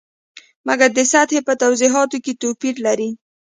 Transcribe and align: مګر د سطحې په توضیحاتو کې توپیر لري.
مګر 0.67 0.89
د 0.93 0.99
سطحې 1.11 1.39
په 1.47 1.53
توضیحاتو 1.61 2.17
کې 2.23 2.33
توپیر 2.41 2.75
لري. 2.85 3.09